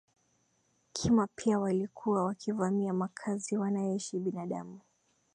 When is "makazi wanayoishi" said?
2.93-4.19